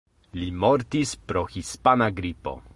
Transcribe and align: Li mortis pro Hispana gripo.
Li 0.37 0.47
mortis 0.63 1.13
pro 1.33 1.45
Hispana 1.53 2.11
gripo. 2.21 2.59